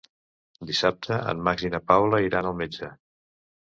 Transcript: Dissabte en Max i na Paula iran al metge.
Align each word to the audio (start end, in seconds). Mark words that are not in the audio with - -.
Dissabte 0.69 1.19
en 1.33 1.43
Max 1.49 1.67
i 1.69 1.73
na 1.75 1.83
Paula 1.93 2.23
iran 2.31 2.49
al 2.53 2.59
metge. 2.63 2.91